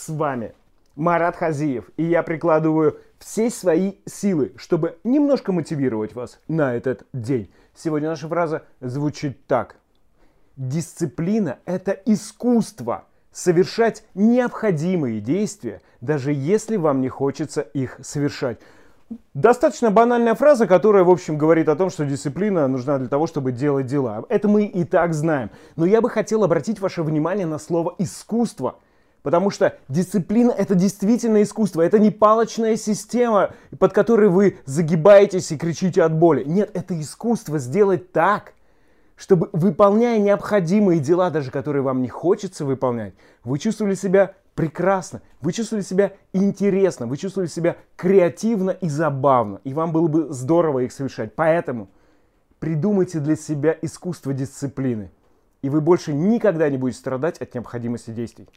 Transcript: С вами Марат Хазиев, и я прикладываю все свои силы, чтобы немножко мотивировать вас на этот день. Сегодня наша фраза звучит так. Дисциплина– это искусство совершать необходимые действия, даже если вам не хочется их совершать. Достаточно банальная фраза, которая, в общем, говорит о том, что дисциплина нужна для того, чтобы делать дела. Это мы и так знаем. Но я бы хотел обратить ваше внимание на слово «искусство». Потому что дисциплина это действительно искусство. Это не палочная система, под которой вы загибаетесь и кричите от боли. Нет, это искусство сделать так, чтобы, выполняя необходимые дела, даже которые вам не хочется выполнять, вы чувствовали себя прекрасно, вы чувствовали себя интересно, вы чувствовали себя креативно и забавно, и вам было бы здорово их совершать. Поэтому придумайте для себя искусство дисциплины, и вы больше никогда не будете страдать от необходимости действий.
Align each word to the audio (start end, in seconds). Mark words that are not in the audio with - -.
С 0.00 0.08
вами 0.08 0.54
Марат 0.96 1.36
Хазиев, 1.36 1.90
и 1.98 2.04
я 2.04 2.22
прикладываю 2.22 2.98
все 3.18 3.50
свои 3.50 3.96
силы, 4.06 4.54
чтобы 4.56 4.96
немножко 5.04 5.52
мотивировать 5.52 6.14
вас 6.14 6.40
на 6.48 6.74
этот 6.74 7.04
день. 7.12 7.50
Сегодня 7.76 8.08
наша 8.08 8.26
фраза 8.26 8.62
звучит 8.80 9.46
так. 9.46 9.76
Дисциплина– 10.56 11.58
это 11.66 11.92
искусство 12.06 13.04
совершать 13.30 14.02
необходимые 14.14 15.20
действия, 15.20 15.82
даже 16.00 16.32
если 16.32 16.76
вам 16.76 17.02
не 17.02 17.10
хочется 17.10 17.60
их 17.60 17.98
совершать. 18.00 18.58
Достаточно 19.34 19.90
банальная 19.90 20.34
фраза, 20.34 20.66
которая, 20.66 21.04
в 21.04 21.10
общем, 21.10 21.36
говорит 21.36 21.68
о 21.68 21.76
том, 21.76 21.90
что 21.90 22.06
дисциплина 22.06 22.66
нужна 22.68 22.96
для 22.96 23.08
того, 23.08 23.26
чтобы 23.26 23.52
делать 23.52 23.84
дела. 23.84 24.24
Это 24.30 24.48
мы 24.48 24.64
и 24.64 24.84
так 24.84 25.12
знаем. 25.12 25.50
Но 25.76 25.84
я 25.84 26.00
бы 26.00 26.08
хотел 26.08 26.42
обратить 26.42 26.80
ваше 26.80 27.02
внимание 27.02 27.44
на 27.44 27.58
слово 27.58 27.94
«искусство». 27.98 28.78
Потому 29.22 29.50
что 29.50 29.76
дисциплина 29.88 30.50
это 30.50 30.74
действительно 30.74 31.42
искусство. 31.42 31.82
Это 31.82 31.98
не 31.98 32.10
палочная 32.10 32.76
система, 32.76 33.50
под 33.78 33.92
которой 33.92 34.28
вы 34.28 34.58
загибаетесь 34.64 35.52
и 35.52 35.58
кричите 35.58 36.02
от 36.02 36.14
боли. 36.14 36.44
Нет, 36.44 36.70
это 36.74 36.98
искусство 36.98 37.58
сделать 37.58 38.12
так, 38.12 38.54
чтобы, 39.16 39.50
выполняя 39.52 40.18
необходимые 40.18 41.00
дела, 41.00 41.30
даже 41.30 41.50
которые 41.50 41.82
вам 41.82 42.00
не 42.00 42.08
хочется 42.08 42.64
выполнять, 42.64 43.12
вы 43.44 43.58
чувствовали 43.58 43.94
себя 43.94 44.34
прекрасно, 44.54 45.20
вы 45.40 45.52
чувствовали 45.52 45.84
себя 45.84 46.12
интересно, 46.32 47.06
вы 47.06 47.16
чувствовали 47.16 47.48
себя 47.48 47.76
креативно 47.96 48.70
и 48.70 48.88
забавно, 48.88 49.60
и 49.64 49.74
вам 49.74 49.92
было 49.92 50.06
бы 50.06 50.32
здорово 50.32 50.80
их 50.80 50.92
совершать. 50.92 51.34
Поэтому 51.34 51.88
придумайте 52.58 53.20
для 53.20 53.36
себя 53.36 53.76
искусство 53.82 54.32
дисциплины, 54.32 55.10
и 55.62 55.68
вы 55.68 55.80
больше 55.80 56.12
никогда 56.12 56.68
не 56.68 56.78
будете 56.78 56.98
страдать 56.98 57.38
от 57.38 57.54
необходимости 57.54 58.10
действий. 58.10 58.48